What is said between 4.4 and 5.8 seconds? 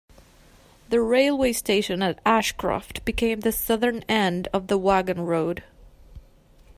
of the wagon road.